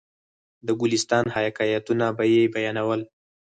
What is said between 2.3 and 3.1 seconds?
یې بیانول.